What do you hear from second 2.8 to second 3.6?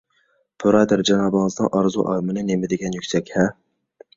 يۈكسەك- ھە!